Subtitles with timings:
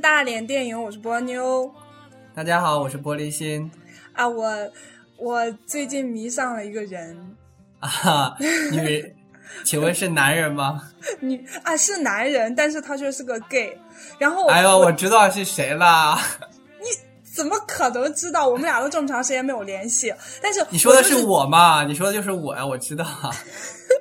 [0.00, 1.70] 大连电影，我是波妞。
[2.34, 3.70] 大家好，我是玻璃心。
[4.12, 4.52] 啊，我
[5.16, 7.36] 我最近迷上了一个人。
[7.80, 8.36] 啊，
[8.70, 9.14] 女，
[9.64, 10.82] 请问是男人吗？
[11.20, 13.76] 女啊，是男人，但是他却是个 gay。
[14.18, 16.16] 然后，哎呦，我知道是谁了。
[16.80, 16.86] 你
[17.34, 18.46] 怎么可能知道？
[18.46, 20.14] 我们俩都这么长时间没有联系。
[20.40, 21.84] 但是你说的是我嘛？
[21.84, 23.04] 你说的就是我呀，我知道。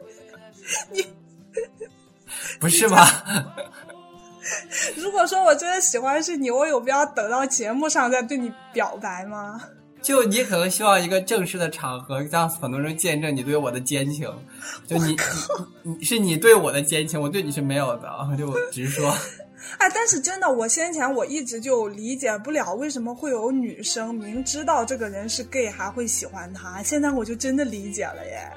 [0.92, 1.06] 你
[2.60, 3.08] 不是吧？
[4.96, 9.62] 如果说我真的喜欢是你，我有必要等到节目上再对你表白吗？
[10.02, 14.32] 就你可能希望一个正式的场合，让很多人见证你对我的奸情。
[14.88, 15.18] 就你，
[15.84, 18.10] 你是你对我的奸情，我对你是没有的。
[18.38, 19.14] 就直说。
[19.80, 26.82] 哎，但是真的，我先前我一直就理解不了，为什么会有女生明知道这个人是 gay 还会喜欢他。
[26.84, 28.50] 现在我就真的理解了耶。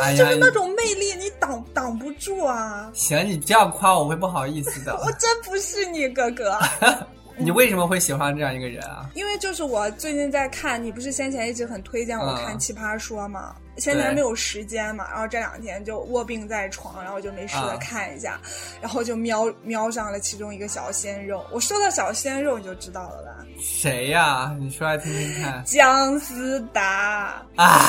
[0.00, 2.90] 但是就是那种魅力，你挡挡不住啊！
[2.94, 4.96] 行，你这样夸我会不好意思的。
[5.04, 6.58] 我真不是你哥哥。
[7.38, 9.08] 你为什么会喜欢这样一个人啊？
[9.14, 13.54] 因为就是我最近在看，你不是先前一直很推荐我看《奇葩说》吗？
[13.78, 18.38] 先前没有时间嘛，然后这两天就卧病在床，然后就没事的看一下，
[18.82, 21.42] 然后就瞄瞄上了其中一个小鲜肉。
[21.50, 23.46] 我说到小鲜肉，你就知道了吧？
[23.58, 24.54] 谁呀？
[24.60, 25.64] 你说来听听看。
[25.64, 27.80] 姜思达啊！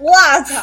[0.00, 0.12] 我
[0.44, 0.62] 操！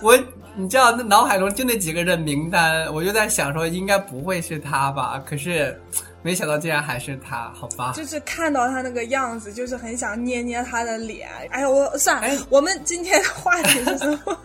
[0.00, 0.18] 我
[0.54, 5.22] 你知道那脑海中就那几个人名单，我就在想说应该不会是他吧？
[5.24, 5.80] 可是
[6.22, 7.92] 没想到竟然还是他，好吧？
[7.96, 11.28] 就是看到他那个样子，就是很想捏捏他的脸。
[11.50, 14.36] 哎呀，我算了，我们今天的话题是什么？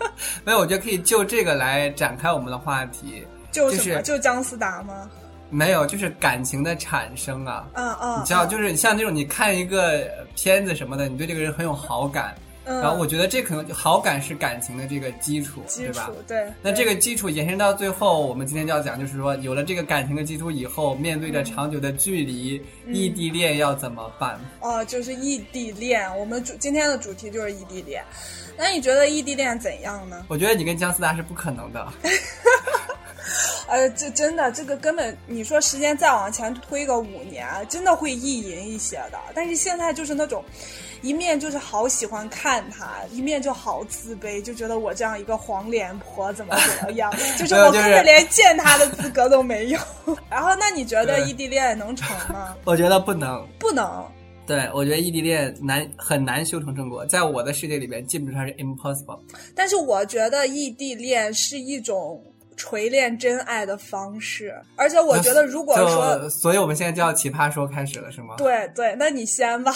[0.45, 3.25] 没有，我觉得可以就这个来展开我们的话题。
[3.51, 4.01] 就什么？
[4.01, 5.09] 就姜思达吗？
[5.49, 7.65] 没有，就是感情的产生啊。
[7.73, 8.19] 嗯嗯。
[8.21, 12.35] 你知道，就是像那种你看一个片子什么的，你对这个人很有好感。
[12.67, 16.11] 然后我觉得这可能好感是感情的这个基础，对吧？
[16.27, 16.51] 对。
[16.61, 22.61] 那这个基础延伸到最后，我们今天就要讲，就是说有了这个感情的基础以后，面对着长久的距离，
[22.91, 24.37] 异地恋要怎么办？
[24.59, 26.05] 哦，就是异地恋。
[26.19, 28.03] 我们主今天的主题就是异地恋。
[28.57, 30.25] 那你觉得异地恋怎样呢？
[30.27, 31.87] 我觉得你跟姜思达是不可能的。
[33.69, 39.17] 呃，这真的，这个根本你说时间再往前推个五年，真的会意淫一些的。
[39.33, 40.43] 但是现在就是那种。
[41.01, 49.79] 一面就是好喜欢看他，一面就好自卑，就觉得我这样一个黄脸婆怎么怎么样， 就是我根本连见他的资格都没有。
[50.29, 52.55] 然后，那你觉得异地恋能成吗？
[52.65, 54.05] 我觉得不能，不能。
[54.45, 59.19] 对，我觉得异地恋难很难修成正果，在我的世界里边，基本上是 impossible。
[59.53, 62.21] 但是我觉得异地恋是一种。
[62.57, 68.35] 锤炼真爱的方式，而且我觉得，如果说，所以我们现在就要奇葩说开始了，是吗？
[68.37, 69.71] 对对，那你先吧。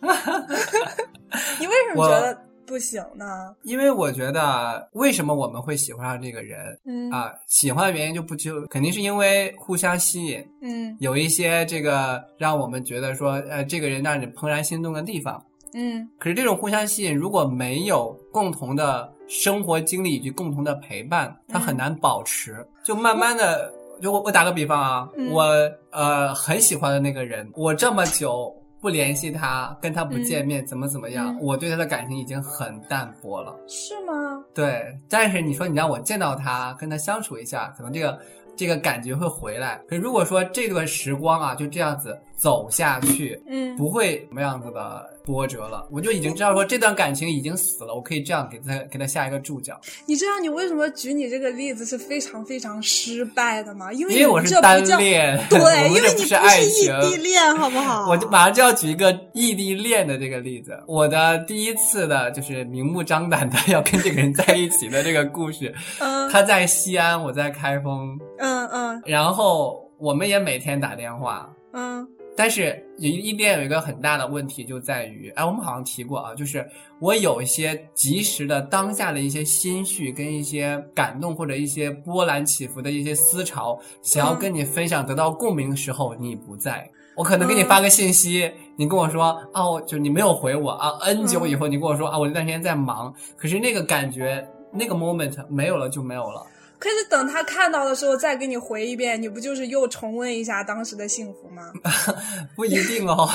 [1.58, 3.54] 你为什么觉得不行呢？
[3.62, 6.78] 因为我觉得，为什么我们会喜欢上这个人？
[6.86, 10.46] 嗯啊，喜欢的原因就不就肯定是因为互相吸引。
[10.62, 15.42] 嗯，有一些这个让我们觉得说，呃，这个人让你怦然心动的地方。
[15.74, 22.66] 嗯，可是这种互相吸引，如果没有共同的生活经历以及共同的陪伴，它很难保持。
[22.82, 25.44] 就慢慢的，就我我打个比方啊，我
[25.90, 33.54] 呃很喜欢的那个人，我这么久不联系他，跟他不见面，怎么怎么样，我对他的感情已经很淡薄了。
[33.66, 34.42] 是吗？
[34.54, 38.18] 对，但是你说你让我见到他，跟他相处一下，可能这个。
[38.58, 39.80] 这个感觉会回来。
[39.88, 45.86] 可如果说这段时光啊就这样子走下去，嗯，不会什么样子的波折了。
[45.90, 49.78] 我就已经知道说这段感情已经死了，我可以这样给他给他下一个注脚。
[50.06, 53.92] 你知道你为什么举你这个例子是非常非常失败的吗？
[53.92, 58.08] 因为因为我是单恋，对，因为你不是爱异地恋，好不好？
[58.10, 60.72] 我就马上就要举一个异地恋的这个例子。
[60.86, 65.74] 我的第一次的就是明目张胆的 要跟这个人在一起的这个故事。
[65.98, 68.18] 嗯，他在西安，我在开封。
[68.38, 72.06] 嗯嗯，然后我们也每天打电话，嗯，
[72.38, 76.64] 但是异地恋有一个很大的问题就在于，哎，我们好像提过啊，就是
[77.00, 96.46] 我有一些及时的当下的一些心绪跟一些感动或者一些波澜起伏的一些思潮，想要跟你分享得到共鸣的时候，你不在，我可能给你发个信息，你跟我说啊，我就你没有回我啊，N 久以后你跟我说啊，我这段时间在忙，可是那个感觉那个 moment 没有了就没有了。
[96.78, 101.72] 可是等他看到的时候再给你回一遍，你不就是又重温一下当时的幸福吗？
[102.54, 103.28] 不一定哦，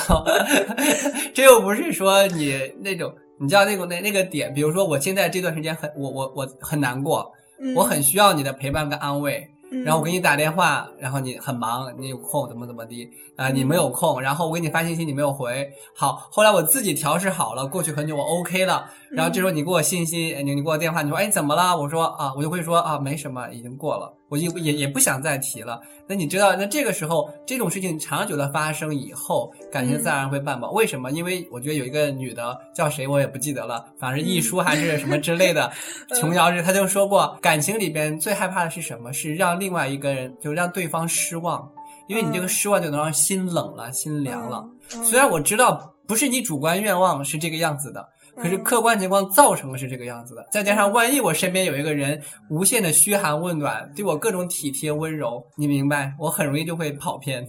[1.33, 7.31] 这又不是说你那种，你知道那种那那个点，比如说我现在这段时间很我我我很难过，
[7.75, 9.47] 我很需要你的陪伴跟安慰。
[9.83, 13.49] 然后我给你打电话，然后你很忙，你有空怎么怎么的啊？
[13.49, 15.67] 你没有空，然后我给你发信息，你没有回。
[15.95, 18.85] 好，后来我自己调试好了，过去很久我 OK 了。
[19.11, 21.75] 然后这时候你给我信息，你你给我电话，你说哎怎么了？
[21.77, 24.13] 我说啊，我就会说啊没什么，已经过了。
[24.33, 25.79] 我就也也不想再提了。
[26.07, 30.71] 那你知道，那这个时候这种事情长久的发生以后，感情自然会淡薄。
[30.71, 31.11] 为什么？
[31.11, 35.71] 因为我觉得有一个女的叫谁我也不记得了，反正一书还是什么之类的
[36.19, 39.13] 琼瑶是，她就说过，感情里边最害怕的是什么？
[39.13, 41.69] 是让另外一个人就让对方失望，
[42.07, 44.65] 因为你这个失望就能让心冷了，心凉了。
[45.03, 48.09] 虽然我知道不是你主观愿望是这个样子的。
[48.35, 57.47] 可是客观情况造成的是这个样子的，再加上万一我身边有一个人无限的嘘寒问暖，对我各种体贴温柔，你明白，我很容易就会跑偏。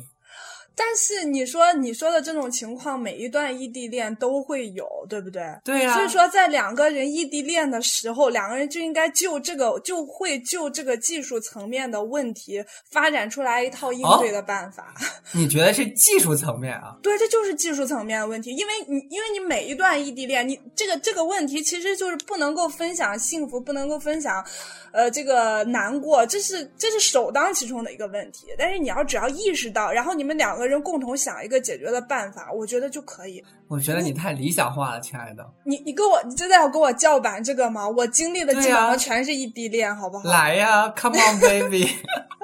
[0.77, 5.43] 但是你说你说的这种情况，每一段异地恋都会有，对不对？
[5.63, 5.95] 对呀。
[5.95, 14.93] 所以说，在两个人异地恋的时候，两个人就应该就这个就会就这个技术层面的问题发展出来一套应对的办法。
[15.33, 16.97] 你觉得是技术层面啊？
[17.03, 24.45] 对，这就是技术层面的问题，因为你因为你每一段异地恋，你这个这个问题其实就是不能够分享幸福，不能够分享，
[24.93, 28.49] 呃，这个难过，这是这是首当其冲的一个问题。
[28.59, 30.64] 但是你要只要意识到，然后你们两个。
[30.67, 33.43] 人共同想一个解决的办法，我觉得就可以。
[33.69, 35.45] 我觉得你太理想化了，亲爱的。
[35.65, 37.89] 你你跟我，你真的要跟我叫板这个吗？
[37.89, 40.29] 我经历的基本上全是异地恋，好不好？
[40.29, 41.89] 来呀，Come on baby，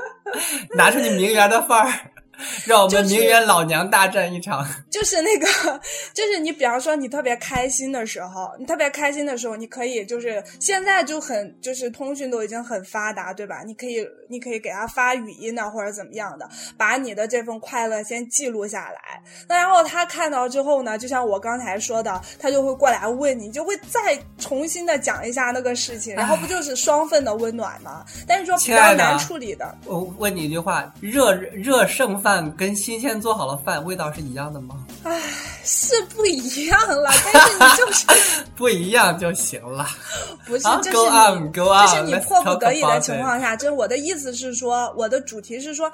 [0.77, 2.10] 拿出你名媛的范儿。
[2.67, 5.47] 让我们名媛老娘大战一场， 就是那个，
[6.13, 13.63] 就是你，比方说你特别开心的时候，你特别开心的时候，你可以就是现在就很就是通讯都已经很发达，对吧？
[13.65, 19.23] 你可以你可以给他发语音呢，或者怎么样的，把你的这份快乐先记录下来。
[19.49, 28.05] 那然后他看到之后呢，就像我刚才说的，他就会过来问你，就会再重新的讲一下那个事情，然后不就是双份的温暖吗？
[28.27, 32.50] 但是说比较难处理的，我问你一句话：热热剩饭。
[32.51, 34.77] 饭跟新鲜做好了饭味道是一样的吗？
[35.05, 35.21] 唉，
[35.65, 38.07] 是不一样了，但是你就是
[38.57, 39.87] 不一样就行了。
[40.47, 43.55] 不是，这是你，这是你迫不得已的情况下。
[43.57, 45.91] 就是我的意思是说，我的主题是说，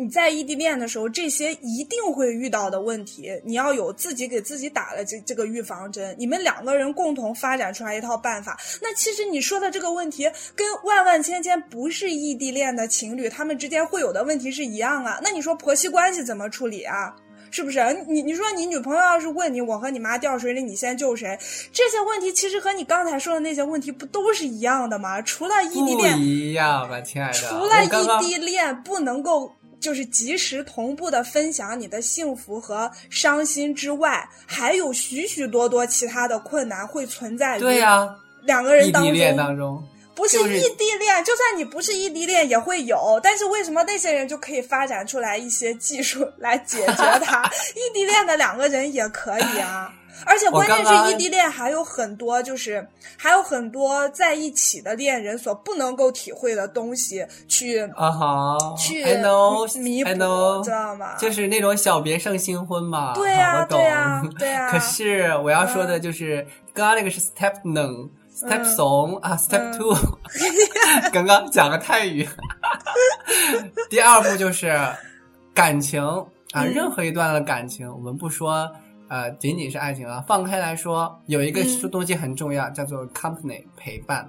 [0.00, 6.14] 你在异地恋的时候，这些一定会遇到的问题，你要有自己给自己打了这这个预防针。
[6.16, 8.56] 你们两个人共同发展出来一套办法。
[8.80, 15.18] 那其实你说的这个问题，跟万万千千不是异地恋的情侣他们之间会有的问题是一样啊。
[15.22, 15.74] 那你说婆。
[15.80, 17.16] 媳关系怎么处理啊？
[17.50, 17.80] 是不是？
[18.06, 21.38] 你你说你女朋友要是问你，我和你妈掉水里，你先救谁？
[21.72, 25.22] 这些问题其实和你刚才说的那些问题不都是一样的吗？
[25.22, 27.38] 除了异地恋不一样吧，亲爱的。
[27.38, 39.82] 除了异地恋不能够就是及时同步的分享你的幸福和伤心之外，还有许许多多其他的困难会存在于对呀两个人当中。
[40.14, 43.18] 不是异地恋，就算你不是异地恋也会有。
[43.22, 46.92] 但是为什么那些人就可以发展出来一些技术来解决
[47.24, 47.48] 它？
[47.74, 49.92] 异地恋的两个人也可以啊。
[50.26, 52.86] 而且关键是异地恋还有很多，就是
[53.16, 59.02] 还有很多在一起的恋人所不能够体会的东西，去啊哈，去
[59.78, 60.10] 弥补，
[60.62, 61.16] 知道吗？
[61.16, 63.14] 就是那种小别胜新婚嘛。
[63.14, 64.68] 对呀，对呀，对呀。
[64.72, 68.10] 可是我要说的就是，刚刚那个是 step one。
[68.40, 69.94] Step song 啊，Step two，
[71.12, 72.26] 刚刚讲了泰语。
[73.90, 74.74] 第二步就是
[75.52, 76.02] 感情
[76.52, 78.66] 啊，任何一段的感情，我们不说
[79.08, 84.26] 呃，仅仅是爱情啊，放开来说，有一个东西很重要，叫做 company 陪伴。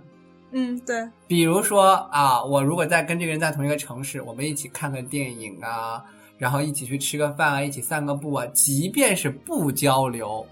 [0.52, 1.08] 嗯，对。
[1.26, 6.04] 比如说啊，我如果在跟这个人在同一个城市，我们一起看个电影啊，
[6.38, 10.46] 然后一起去吃个饭啊，一起散个步啊，即便是不交流。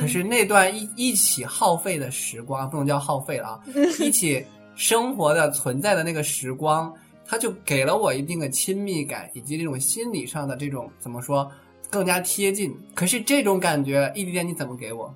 [0.00, 3.60] 可是那段一一起耗费的时光，不能叫耗费了啊！
[4.00, 6.92] 一起生活的存在的那个时光，
[7.26, 11.50] 它就给了我一定的亲密感，以及这种心理上的这种怎么说
[11.90, 12.74] 更加贴近。
[12.94, 15.14] 可是这种感觉，异地恋你怎么给我？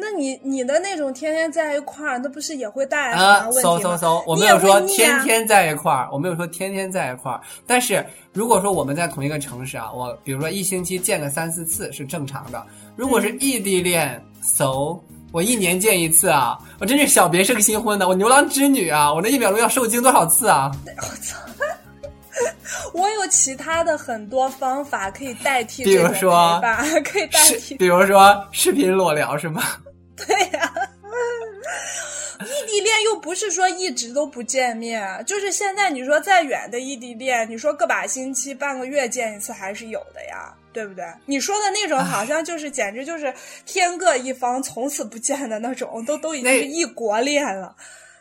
[0.00, 3.62] 那你你的那种天天在一块儿，那不是也会带来什么问题吗？
[3.62, 7.40] 搜搜搜，我没有说天天在一块儿，我没有说天天在一块儿。
[7.66, 12.64] 但是如果说我们在同一个城市啊，我比如说一星期见个三四次是正常的。
[12.94, 14.96] 如果是异地恋，so
[15.32, 20.70] 我一年见一次啊，我真是小别胜新婚的，我牛郎织女啊，我那一秒钟要受精多少次啊？
[20.96, 21.36] 我操！
[22.94, 26.60] 我有其他的很多方法可以代替，比如说，
[27.04, 29.60] 可以代替，比如说视频裸聊是吗？
[30.26, 30.72] 对呀。
[32.40, 41.04] 异地恋又不是说一直都不见面，就是现在你说再远的异地恋，你说个把星期、半个月见一次还是有的呀，对不对？
[41.26, 43.34] 你说的那种好像就是简直就是
[43.66, 47.74] 天各一方，从此不见的那种，都都已经是异国恋了。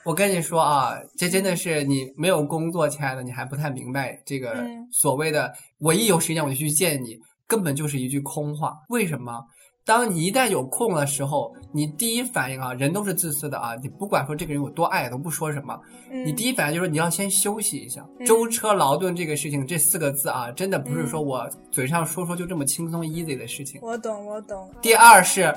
[0.04, 8.74] 我跟你说啊，这真的是你没有工作，亲爱的，你还不太明白这个所谓的“我一有时间我就去见你”，根本就是一句空话。
[8.89, 9.46] 为什么？
[9.88, 15.79] 当你一旦有空的时候，你第一反应啊，人都是自私的啊，你不管说这个人有多爱，都不说什么，
[16.12, 18.06] 嗯你第一反应就是你要先休息一下。
[18.20, 23.79] 嗯舟车劳顿这个事情，这四个字啊，真的不是说我嘴上说说就这么轻松 easy 的事情。
[23.82, 24.70] 我懂，我懂。
[24.82, 25.56] 第二是，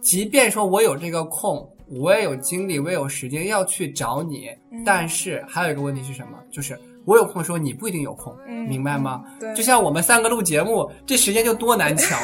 [0.00, 6.36] 即便说我有这个空，我也有精力，我也有时间要去找你，嗯但是还有一个问题是什么？
[6.50, 9.22] 就是我有空的时候，你不一定有空，嗯明白吗？
[9.38, 12.16] 对，就像我们三个录节目，这时间就多难 瞧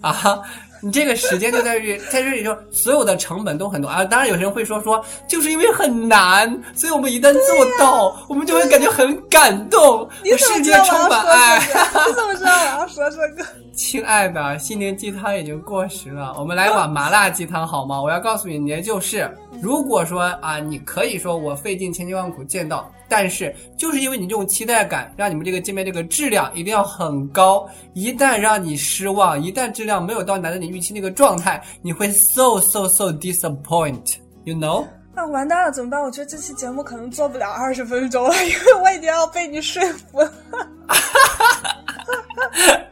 [0.00, 0.40] 啊！
[0.82, 4.04] 你这个时间就在于在这里就，所有的成本都很多啊。
[4.04, 11.58] 当然，有些人会说说，就是因为很难，所以我们一旦做到，我们就会感觉很感动，世界充满爱。
[11.66, 12.08] 这个？
[12.08, 13.44] 你怎么知道我要说这个？
[13.76, 18.00] 亲爱的，心灵鸡汤已经过时了，我们来碗麻辣鸡汤好吗？
[18.00, 19.30] 我要告诉你，你就是，
[19.60, 27.68] 如果说啊，你可以说我费尽千辛万苦见到，但是就是因为你这种期待感，让你们这个见面这个质量一定要很高。
[27.92, 34.86] 一旦让你失望，一旦质量没有到达你预期那个状态，你会 so so so disappoint，you know？
[35.14, 36.02] 啊，完蛋了，怎么办？
[36.02, 40.32] 我觉得这期节目可能做不了二十分钟了， 因为我已经要被你说服了。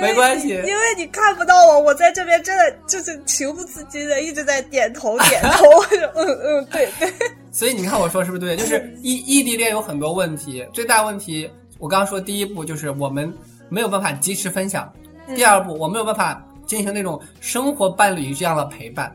[0.00, 7.12] 没关系因为你看不到我，我在这边真的就是情不自禁的一直在点头点头，我 就嗯嗯，对对，
[7.50, 8.56] 所以你看我说是不是对？
[8.56, 13.32] 就是异异地恋有很多问题，最大问题我刚刚说第一步就是我们
[13.68, 14.92] 没有办法及时分享，
[15.26, 19.14] 嗯第二步我没有办法进行那种生活伴侣这样的陪伴，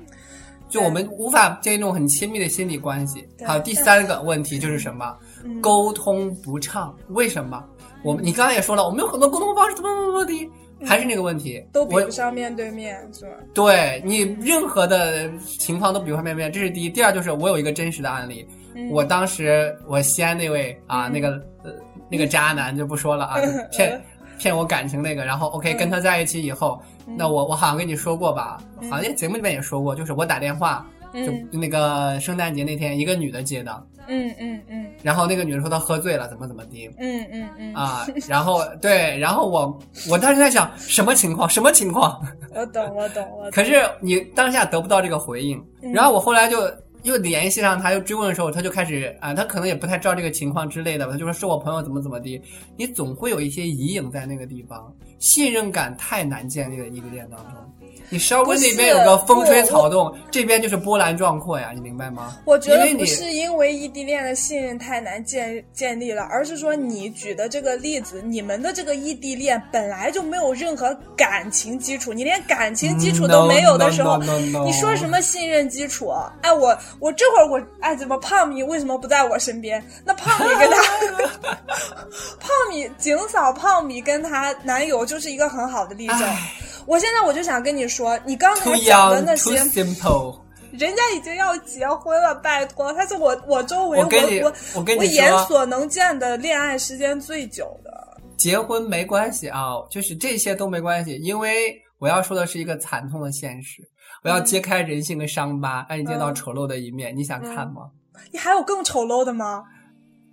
[0.70, 3.28] 就我们无法建立那种很亲密的心理关系。
[3.38, 5.16] 对还有第三个问题就是什么？
[5.44, 7.62] 嗯沟通不畅，为什么？
[8.02, 10.52] 我们你刚刚也说了，我们有很多沟通方式，怎么怎么怎么的，
[10.86, 13.32] 还是那个问题，都比我不上面对面，是吧？
[13.54, 16.90] 对你任何的情况都比不上面对面，这是第一。
[16.90, 21.30] 第二就是我有一个真实的案例，嗯我当时我西安那位啊，嗯那个
[21.64, 21.72] 呃
[22.10, 24.02] 那个渣男就不说了啊， 就骗
[24.40, 26.82] 骗我感情那个，然后 OK 嗯跟他在一起以后，
[27.18, 28.58] 那我我好像跟你说过吧，
[28.90, 36.92] 好像节目里面也说过，就是我打电话，就嗯那个圣诞节那天一个女的接的，嗯嗯嗯然后那个女的说她喝醉了，怎么怎么的。
[36.98, 39.80] 嗯嗯嗯，啊，然后对，然后我
[40.10, 42.20] 我当时在想什么情况，什么情况？
[42.56, 43.52] 我懂我懂我懂。
[43.52, 46.58] 可是你当下得不到这个回应，嗯然后我后来就
[47.04, 52.42] 又联系上他，又追问的时候，他就开始啊，他可能也不太知道这个情况之类的吧，他就说是我朋友怎么怎么地，
[52.78, 57.83] 你总会有一些疑影在那个地方，信任感太难建立了异地恋当中。
[58.10, 62.38] 你稍微那边有个风吹草动，这边就是波澜壮阔呀，你明白吗？
[62.46, 74.66] 我觉得不是因为异地恋的信任太难建建立了，而是说你举的这个例子，你们的这个异地恋本来就没有任何感情基础，你连感情基础都没有的时候 No, no, no, no, no.
[74.66, 76.14] 你说什么信任基础？
[76.42, 79.84] 哎，我我这会儿我哎，怎么胖米为什么不在我身边？
[80.06, 80.84] 那胖米跟他
[82.40, 86.20] 胖米景嫂胖米跟她男友就是一个很好的例证。
[86.84, 89.60] 唉我现在我就想跟你说，你刚才讲的那 too 些。
[89.62, 90.42] simple。
[90.72, 97.92] 人家已经要结婚了，拜托，他是我我周围我跟你我我跟你我眼所能见的恋爱时间最久的。
[98.38, 103.84] 结婚没关系啊，就是这些都没关系，因为我要说的是一个惨痛的现实，
[104.24, 107.16] 我要揭开人性的伤疤，让你见到嗯丑陋的一面。
[107.16, 107.92] 你想看吗？
[108.32, 109.64] 你还有更丑陋的吗？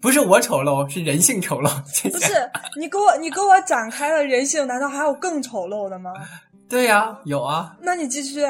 [0.00, 1.71] 不是我丑陋，是人性丑陋。
[1.87, 2.16] 谢谢。
[2.16, 6.12] 不是，你给我你给我展开了人性，难道还有更丑陋的吗？
[6.69, 7.76] 对呀、有啊。
[7.80, 8.42] 那你继续。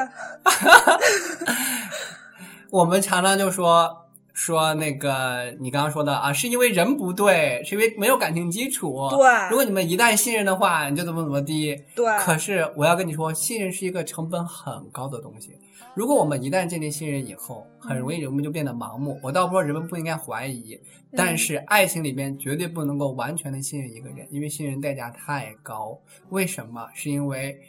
[2.70, 4.06] 我们常常就说
[4.40, 9.06] 说那个你刚刚说的啊，是因为人不对，是因为没有感情基础。
[9.10, 9.18] 对
[9.50, 11.76] 如果你们一旦信任的话，你就怎么怎么地。
[11.94, 15.50] 对，可是我要跟你说，信任是一个成本很高的东西。
[15.94, 19.20] 如果我们一旦建立信任以后，很容易人们就变得盲目。
[19.22, 20.80] 我倒不说人们不应该怀疑，
[21.14, 25.98] 但是爱情里边绝对不能够完全的信任一个人，因为信任代价太高。
[26.30, 26.88] 为什么？
[26.94, 27.60] 是因为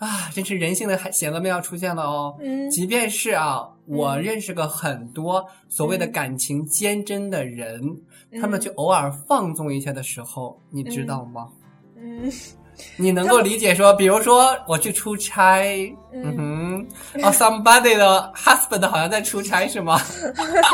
[0.00, 2.34] 啊，真是人性的险恶面要出现了哦。
[2.40, 7.80] 嗯即便是啊，我嗯认识个很多所谓的感情坚贞的人，
[8.40, 11.46] 他们嗯就偶尔放纵一下的时候，你知道吗？
[11.96, 12.30] 嗯
[12.96, 16.86] 你能够理解说，比如说我去出差，嗯哼，
[17.22, 20.00] 哦，somebody 的 husband 好像在出差是吗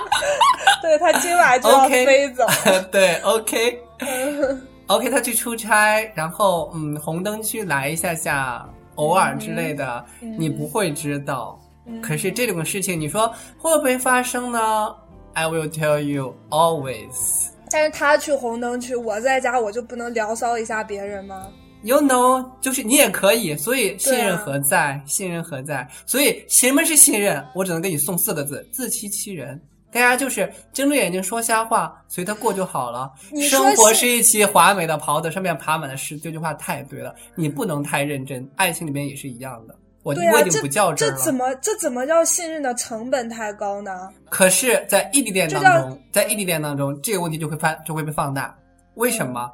[0.81, 2.47] 对他今晚就要飞走。
[2.93, 3.83] 对，OK。
[4.87, 8.65] OK，他去出差，然后嗯，红灯区来一下下，
[8.97, 11.59] 偶尔之类的，嗯你不会知道。
[11.87, 14.95] 嗯可是这种事情，你说会不会发生呢
[15.35, 17.49] ？I will tell you always.
[17.71, 21.49] 但是他去红灯区，我在家我就不能聊骚一下别人吗
[21.83, 25.01] ？You know，就是你也可以，所以信任何在？
[25.07, 25.87] 信任何在？
[26.07, 27.45] 所以什么是信任？
[27.55, 29.61] 我只能给你送四个字：自欺欺人。
[29.93, 33.11] 大家就是睁着眼睛说瞎话，随他过就好了。
[33.49, 36.19] 生活是是一期华美的袍子，上面爬满了虱。
[36.21, 38.47] 这句话太对了，你不能太认真。
[38.57, 39.75] 爱情里面也是一样的。
[40.03, 41.17] 我、对啊我已经不较真了。
[41.17, 44.09] 这怎么这怎么叫信任的成本太高呢？
[44.29, 48.57] 可是，在异地恋当中，在异地恋当中，这个问题就会发就会被放大。
[48.95, 49.51] 为什么？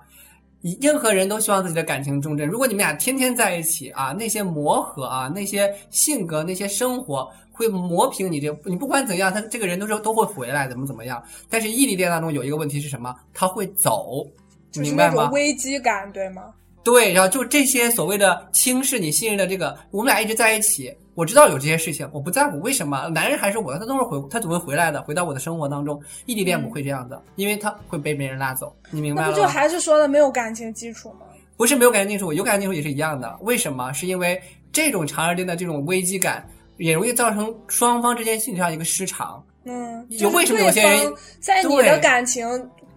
[0.64, 2.49] 你任何人都希望自己的感情忠贞。
[2.49, 8.57] 如果你们俩天天在一起啊，那些磨合啊，那些性格，那些生活会磨平你这。
[8.64, 11.23] 你不管怎样，他这个人都是都会回来，怎么怎么样。
[11.50, 13.14] 但是异地恋当中有一个问题是什么？
[13.35, 14.25] 他会走，
[14.71, 15.28] 就是明白吗？
[15.33, 16.54] 危机感，对吗？
[16.85, 23.09] 对，然后就这些所谓的轻视你信任的这个，我们俩一直在一起，我知道有这些事情，我不在乎，为什么？
[23.09, 26.01] 男人还是我，他总是回，他总会回来的，回到我的生活当中。
[26.27, 29.47] 异地恋不会这样的，因为他会被别人拉走，你明白吗不就？
[29.47, 31.27] 还是说的没有感情基础吗？
[31.57, 33.39] 不是没有感情基础，有感情基础也是一样的。
[33.43, 33.93] 为什么？
[33.93, 34.41] 是因为
[34.73, 36.45] 这种长时间的这种危机感，
[36.79, 39.41] 也容易造成双方之间心理上一个失常。
[39.65, 42.45] 嗯，就为什么有些人在你的感情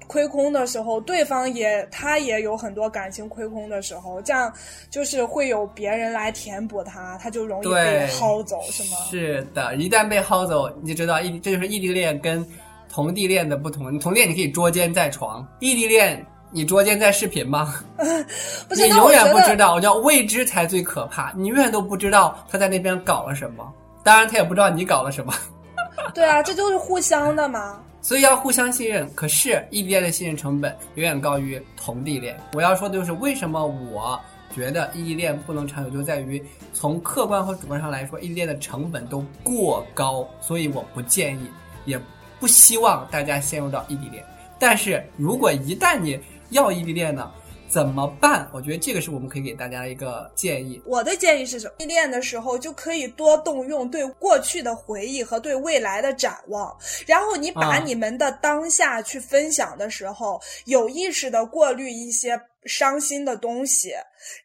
[0.07, 4.51] 亏空的时候，对方也他也有很多感情亏空的时候，这样
[4.89, 8.97] 就是会有别人来填补他，他就容易被薅走，是吗？
[9.09, 12.45] 是的，一旦被薅走，你就知道异，这就是异地恋跟
[12.89, 13.93] 同地恋的不同。
[13.93, 17.75] 你同地恋你可以捉奸在床，异地恋你捉奸在视频吗？
[18.69, 21.33] 不是，你永远不知道，叫未知才最可怕。
[21.35, 25.33] 你永远都不知道他在那边搞了什么，当然他也不知道你搞了什么，
[26.13, 27.81] 对啊，这就是互相的嘛。
[28.05, 29.09] 所以要互相信任。
[29.15, 32.39] 可是异地恋的信任成本远远高于同地恋。
[32.53, 34.19] 我要说的就是为什么我
[34.55, 36.39] 觉得异地恋不能长久，就在于
[36.71, 41.49] 从客观和主观上来说，异地恋的成本都过高，所以我不建议，
[41.85, 41.99] 也
[42.39, 44.23] 不希望大家陷入到异地恋。
[44.59, 46.19] 但是如果一旦你
[46.51, 47.31] 要异地恋呢，
[47.67, 48.49] 怎么办？
[48.53, 50.81] 我觉得这个是我们可以给大家一个建议。
[50.85, 51.73] 我的建议是什么？
[51.79, 63.93] 异地恋的时候就可以多动用对过去的回忆和对未来的展望，然后你把啊你们的当下去分享的时候，有意识的过滤一些伤心的东西。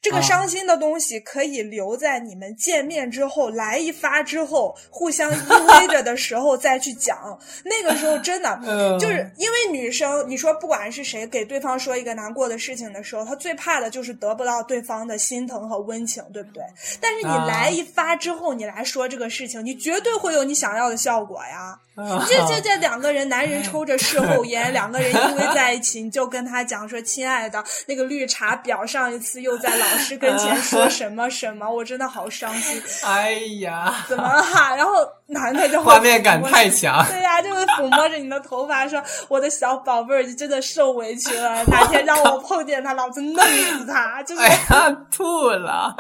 [0.03, 7.17] 这个啊伤心的东西可以留在你们见面之后来一发之后，互相依偎着的时候再去讲。
[7.65, 16.63] 那个时候真的 嗯就是因为女生，你说不管是谁给对方说一个难过的事情的时候，她最怕的就是得不到对方的心疼和温情，对不对？
[17.01, 21.81] 但是你啊来一发之后，你来说这个事情，你绝对会有你想要的效果呀。
[22.01, 34.93] 啊这这这两个人，男人抽着事后 烟，两个人依偎在一起，你就跟他讲说：“亲爱的，那个绿茶婊上一次又在老师跟前说 什么什么，我真的好伤心， 哎呀，怎么哈？” 然后
[35.27, 37.07] 男的就会画面感太强。
[37.07, 45.95] 对呀、就会抚摸着你的头发说：“我的小宝贝儿，你真的受委屈了，哪天让我碰见他，老子弄死他。”就是哎呀，吐了！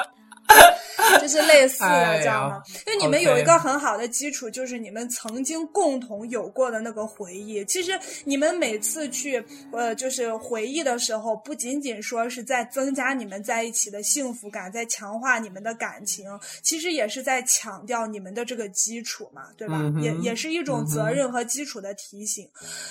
[1.20, 2.62] 就是类似的，知道吗？
[2.86, 7.64] 因为你们有一个很好的基础，就是你们曾经共同有过的那个回忆。
[7.64, 16.26] 其实你们每次去呃，就是回忆的时候，不仅仅说是在增加你们在一起的幸福感，在强化你们的感情，
[16.62, 19.78] 其实也是在强调你们的这个基础嘛，对吧？
[19.80, 22.48] 嗯也也是一种责任和基础的提醒。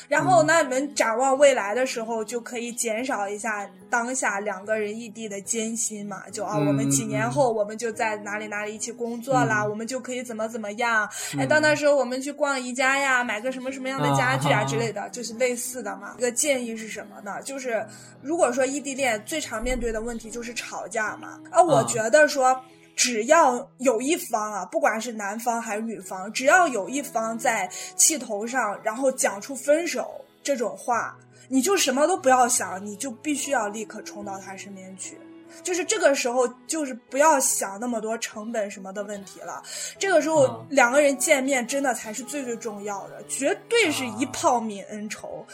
[0.07, 6.27] 然后，那你们展望未来的时候，就可以减少一下当下两个人异地的艰辛嘛。
[6.29, 11.09] 就啊，嗯我们几年后我们就在哪里哪里一起工作啦，嗯我们就可以怎么怎么样。
[11.37, 16.15] 哎，到那时候我们去逛宜家呀，买个什么什么样的家具啊啊之类的，就是类似的嘛。
[16.17, 17.41] 一个建议是什么呢？
[17.43, 17.85] 就是
[18.21, 22.59] 如果说异地恋最常面对的问题就是吵架嘛，啊，我啊觉得说。
[22.95, 35.17] 只要有一方啊，不管是男方还是女方，只要有一方在气头上，然后讲出分手这种话，你就什么都不要想，你就必须要立刻冲到他身边去。
[35.63, 39.61] 就是这个时候，就是不要想那么多成本什么的问题了。
[39.97, 45.45] 这个时候，嗯两个人见面真的才是最最重要的，绝对是一炮泯恩仇。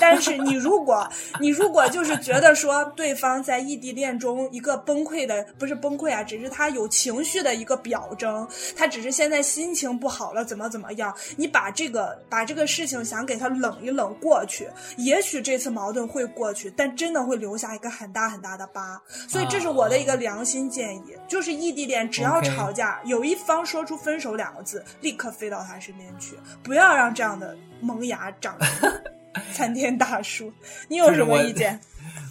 [0.00, 1.08] 但是你如果
[1.40, 19.00] 你如果就是觉得说对方在异地恋中一个崩溃的，不是崩溃啊，只是他有情绪的一个表征，他只是现在心情不好了，怎么怎么样，你把这个把这个事情想给他冷一冷过去，也许这次矛盾会过去，但真的会留下一个很大很大的疤。
[19.28, 28.92] 所以这是我的一个良心建议，就是异地恋只要吵架有一方说出分手两个字，立刻飞到他身边去，不要让这样的萌芽长成
[29.52, 30.52] 参天大树。
[30.88, 31.78] 你有什么意见？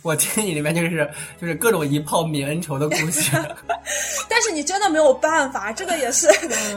[0.03, 3.31] 我 听你里面就是就是各种一炮泯恩仇的故事。
[4.29, 6.27] 但是你真的没有办法，这个也是，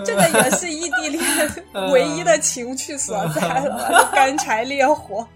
[0.05, 1.25] 这个也是异地恋
[1.91, 5.27] 唯一的情趣所在了，干柴烈火。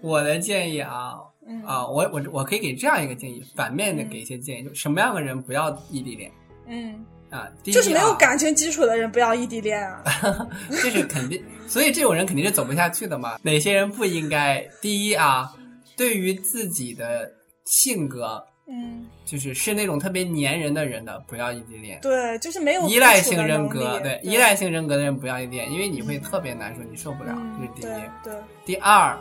[0.00, 1.14] 我的建议啊
[1.46, 6.30] 嗯啊，我我我可以给这样一个建议，反面的给一些建议，就什么样的人不要异地恋？
[6.66, 10.02] 嗯啊，就是没有啊感情基础的人不要异地恋啊。
[10.70, 13.38] 这是肯定，所以这种人肯定是走不下去的嘛。
[13.42, 14.64] 哪些人不应该？
[14.80, 15.52] 第一啊，
[15.96, 17.30] 对于自己的
[17.64, 21.98] 性格，嗯，就是是那种特别粘人的人的，不要异地恋。
[22.00, 28.02] 对，就是没有依赖性人格，力对依赖性人格的人不要异地恋，因为你会特别难受，你受不了，嗯这是第一。
[28.22, 29.18] 对对，第二，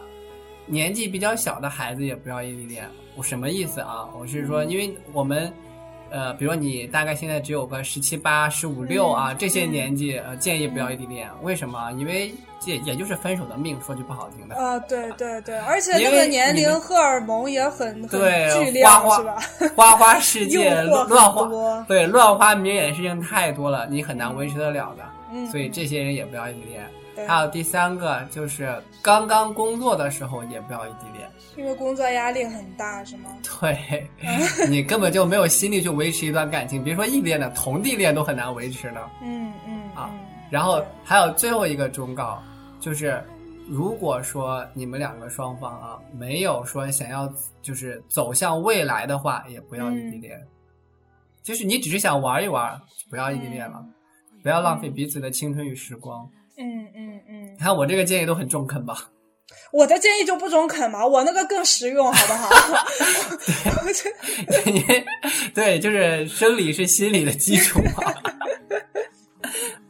[0.65, 2.87] 年纪比较小的孩子也不要异地恋。
[3.15, 4.07] 我什么意思啊？
[4.17, 5.51] 我是说，因为我们。
[6.15, 11.27] 呃，比如说你大概现在只有个十七八、十五六啊，嗯这些年纪，呃，建议不要异地恋。
[11.41, 11.91] 为什么？
[11.93, 14.55] 因为这也就是分手的命，说句不好听的。
[14.55, 19.37] 啊，对对对，而且因为那个年龄荷尔蒙也很很对剧烈，啊花花是吧？
[19.75, 25.03] 花花世界 乱花，对乱花迷眼的事情太多了，你很难维持得了的。
[25.31, 26.87] 嗯，所以这些人也不要异地恋。
[27.15, 33.29] 对还有第三个就是刚刚工作的时候也不要异地恋，因为工作压力很大，是吗？
[33.59, 34.07] 对
[34.69, 38.99] 你根本就没有心力去维持一段感情，别说异地恋了，同地恋都很难维持呢。
[39.21, 42.41] 嗯嗯啊嗯然后还有最后一个忠告，
[42.79, 43.23] 就是
[43.67, 50.39] 如果说你们两个双方啊没有说想要就是走向未来的话，也不要异地恋。
[51.41, 53.83] 就是你只是想玩一玩，就不要异地恋了，
[54.41, 56.23] 不要浪费彼此的青春与时光。
[56.23, 57.21] 嗯嗯嗯
[57.55, 59.09] 你，看我这个建议都很中肯吧？
[59.73, 62.49] 我的建议就不中肯嘛，我那个更实用，好不好？
[64.65, 65.05] 因为
[65.53, 68.13] 对，就是生理是心理的基础嘛。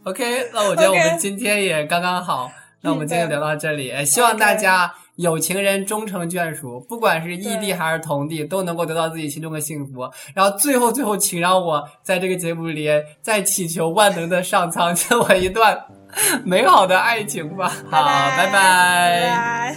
[0.06, 2.52] OK，那我觉得我们今天也刚刚好。
[2.82, 10.10] 那我们嗯今天对聊到这里，哎希望大家有情人终成眷属，不管是异地还是同地，都能够得到自己心中的幸福。
[10.36, 12.90] 然后最后最后，请让我在这个节目里
[13.22, 15.82] 再祈求万能的上苍赐我一段
[16.44, 17.72] 美好的爱情吧。
[17.90, 19.76] 好，拜拜拜拜。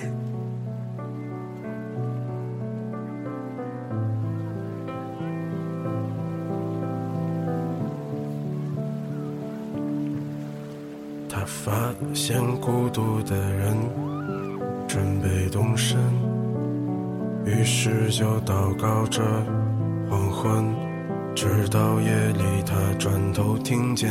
[11.28, 11.72] 他发
[12.14, 13.76] 现孤独的人
[14.88, 15.98] 准备动身，
[17.44, 19.22] 于是就祷告着
[20.08, 20.74] 黄昏，
[21.34, 24.10] 直到夜里他转头听见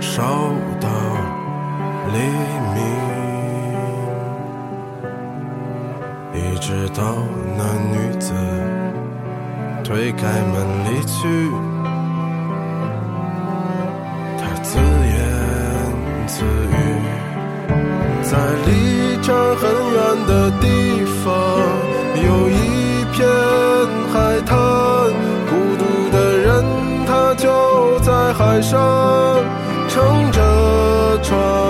[0.00, 0.22] 烧
[0.80, 0.88] 到
[2.12, 2.18] 黎
[2.74, 2.78] 明，
[6.34, 7.02] 一直到
[7.56, 8.32] 那女子
[9.84, 10.54] 推开门
[10.84, 11.50] 离去。
[14.38, 15.16] 他自言
[16.26, 16.74] 自语，
[18.22, 18.30] 在
[18.66, 18.70] 离
[19.22, 20.45] 这很远的
[31.28, 31.65] 着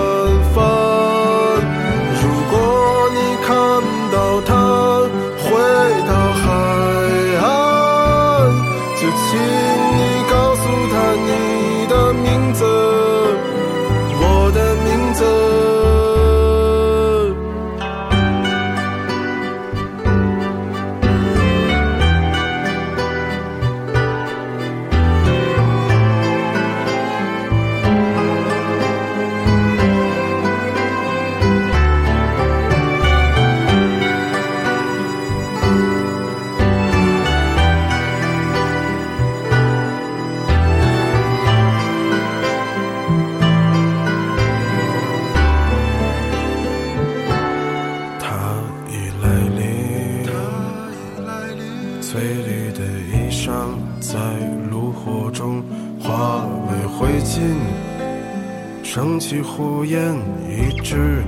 [59.47, 60.13] 火焰，
[60.47, 61.23] 一直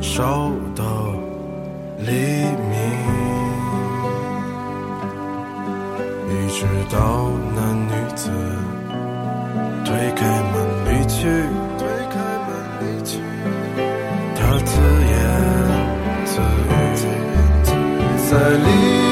[0.00, 0.84] 烧到
[1.98, 2.12] 黎
[2.70, 2.74] 明，
[6.30, 8.30] 一直到那女子
[9.84, 10.54] 推开门
[10.86, 11.18] 离去，
[11.76, 12.14] 推开
[12.46, 12.48] 门
[12.80, 13.12] 离去。
[14.36, 14.72] 他自
[15.10, 15.12] 言
[16.24, 16.72] 自语，
[18.30, 18.32] 在
[18.64, 18.66] 离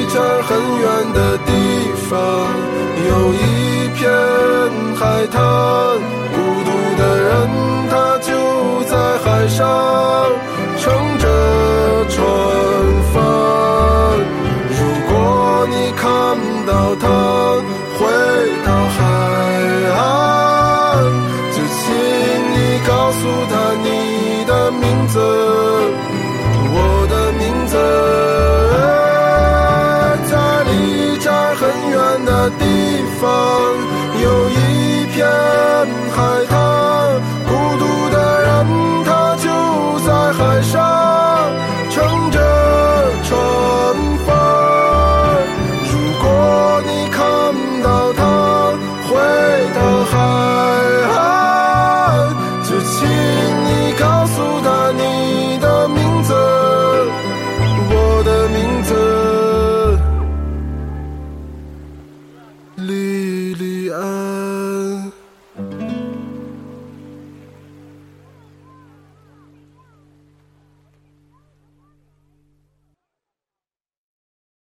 [0.08, 1.50] 这儿很远的地
[2.08, 2.10] 方，
[3.10, 3.36] 有一
[3.96, 4.00] 片
[4.96, 5.40] 海滩，
[32.42, 34.01] 的地方。